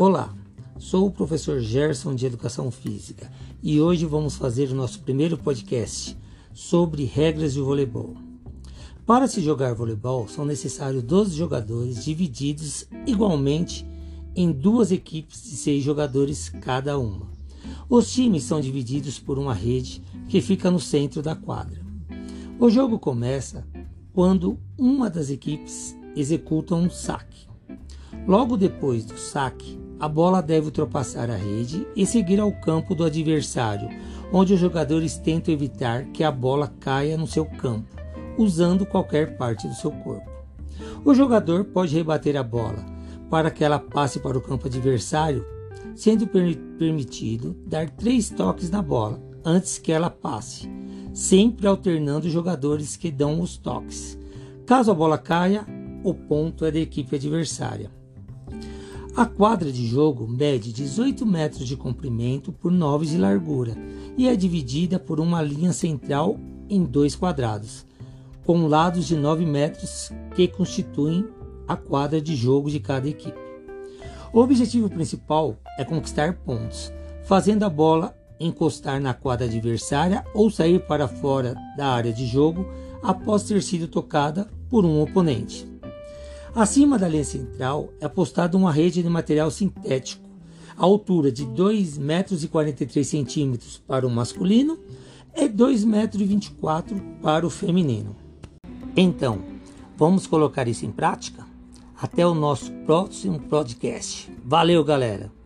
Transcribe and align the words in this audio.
Olá, 0.00 0.32
sou 0.78 1.08
o 1.08 1.10
professor 1.10 1.58
Gerson 1.58 2.14
de 2.14 2.24
Educação 2.24 2.70
Física 2.70 3.28
e 3.60 3.80
hoje 3.80 4.06
vamos 4.06 4.36
fazer 4.36 4.70
o 4.70 4.74
nosso 4.76 5.00
primeiro 5.00 5.36
podcast 5.36 6.16
sobre 6.54 7.02
regras 7.02 7.54
de 7.54 7.60
voleibol. 7.60 8.14
Para 9.04 9.26
se 9.26 9.40
jogar 9.40 9.74
voleibol, 9.74 10.28
são 10.28 10.44
necessários 10.44 11.02
12 11.02 11.34
jogadores 11.34 12.04
divididos 12.04 12.86
igualmente 13.08 13.84
em 14.36 14.52
duas 14.52 14.92
equipes 14.92 15.42
de 15.42 15.56
seis 15.56 15.82
jogadores 15.82 16.48
cada 16.48 16.96
uma. 16.96 17.26
Os 17.90 18.12
times 18.12 18.44
são 18.44 18.60
divididos 18.60 19.18
por 19.18 19.36
uma 19.36 19.52
rede 19.52 20.00
que 20.28 20.40
fica 20.40 20.70
no 20.70 20.78
centro 20.78 21.22
da 21.22 21.34
quadra. 21.34 21.84
O 22.60 22.70
jogo 22.70 23.00
começa 23.00 23.66
quando 24.12 24.60
uma 24.78 25.10
das 25.10 25.28
equipes 25.28 25.96
executa 26.14 26.76
um 26.76 26.88
saque. 26.88 27.48
Logo 28.28 28.56
depois 28.56 29.04
do 29.04 29.18
saque, 29.18 29.87
a 30.00 30.08
bola 30.08 30.40
deve 30.40 30.66
ultrapassar 30.66 31.30
a 31.30 31.36
rede 31.36 31.86
e 31.96 32.06
seguir 32.06 32.38
ao 32.38 32.52
campo 32.52 32.94
do 32.94 33.04
adversário, 33.04 33.88
onde 34.32 34.54
os 34.54 34.60
jogadores 34.60 35.16
tentam 35.16 35.52
evitar 35.52 36.04
que 36.06 36.22
a 36.22 36.30
bola 36.30 36.72
caia 36.78 37.16
no 37.16 37.26
seu 37.26 37.44
campo, 37.44 37.88
usando 38.36 38.86
qualquer 38.86 39.36
parte 39.36 39.66
do 39.66 39.74
seu 39.74 39.90
corpo. 39.90 40.30
O 41.04 41.14
jogador 41.14 41.64
pode 41.64 41.96
rebater 41.96 42.36
a 42.36 42.42
bola 42.42 42.84
para 43.28 43.50
que 43.50 43.64
ela 43.64 43.78
passe 43.78 44.20
para 44.20 44.38
o 44.38 44.40
campo 44.40 44.68
adversário, 44.68 45.44
sendo 45.94 46.26
permitido 46.26 47.56
dar 47.66 47.90
três 47.90 48.30
toques 48.30 48.70
na 48.70 48.80
bola 48.80 49.20
antes 49.44 49.78
que 49.78 49.90
ela 49.90 50.08
passe, 50.08 50.70
sempre 51.12 51.66
alternando 51.66 52.26
os 52.26 52.32
jogadores 52.32 52.96
que 52.96 53.10
dão 53.10 53.40
os 53.40 53.56
toques. 53.56 54.16
Caso 54.64 54.90
a 54.90 54.94
bola 54.94 55.18
caia, 55.18 55.66
o 56.04 56.14
ponto 56.14 56.64
é 56.64 56.70
da 56.70 56.78
equipe 56.78 57.16
adversária. 57.16 57.97
A 59.18 59.26
quadra 59.26 59.72
de 59.72 59.84
jogo 59.84 60.28
mede 60.28 60.72
18 60.72 61.26
metros 61.26 61.66
de 61.66 61.76
comprimento 61.76 62.52
por 62.52 62.70
9 62.70 63.04
de 63.04 63.18
largura 63.18 63.76
e 64.16 64.28
é 64.28 64.36
dividida 64.36 64.96
por 64.96 65.18
uma 65.18 65.42
linha 65.42 65.72
central 65.72 66.38
em 66.70 66.84
dois 66.84 67.16
quadrados, 67.16 67.84
com 68.44 68.68
lados 68.68 69.08
de 69.08 69.16
9 69.16 69.44
metros 69.44 70.12
que 70.36 70.46
constituem 70.46 71.26
a 71.66 71.74
quadra 71.74 72.20
de 72.20 72.36
jogo 72.36 72.70
de 72.70 72.78
cada 72.78 73.08
equipe. 73.08 73.36
O 74.32 74.38
objetivo 74.38 74.88
principal 74.88 75.56
é 75.76 75.84
conquistar 75.84 76.34
pontos, 76.34 76.92
fazendo 77.24 77.64
a 77.64 77.68
bola 77.68 78.16
encostar 78.38 79.00
na 79.00 79.14
quadra 79.14 79.46
adversária 79.46 80.24
ou 80.32 80.48
sair 80.48 80.86
para 80.86 81.08
fora 81.08 81.56
da 81.76 81.88
área 81.88 82.12
de 82.12 82.24
jogo 82.24 82.64
após 83.02 83.42
ter 83.42 83.64
sido 83.64 83.88
tocada 83.88 84.48
por 84.70 84.84
um 84.84 85.02
oponente. 85.02 85.66
Acima 86.58 86.98
da 86.98 87.06
linha 87.06 87.22
central 87.22 87.92
é 88.00 88.08
postada 88.08 88.56
uma 88.56 88.72
rede 88.72 89.00
de 89.00 89.08
material 89.08 89.48
sintético, 89.48 90.28
a 90.76 90.82
altura 90.82 91.30
de 91.30 91.46
2,43 91.46 93.46
metros 93.46 93.78
para 93.78 94.04
o 94.04 94.10
masculino 94.10 94.76
e 95.36 95.48
2,24 95.48 95.86
metros 95.86 96.52
para 97.22 97.46
o 97.46 97.50
feminino. 97.50 98.16
Então, 98.96 99.40
vamos 99.96 100.26
colocar 100.26 100.66
isso 100.66 100.84
em 100.84 100.90
prática? 100.90 101.46
Até 101.96 102.26
o 102.26 102.34
nosso 102.34 102.72
próximo 102.84 103.38
podcast. 103.38 104.28
Valeu, 104.44 104.82
galera! 104.82 105.37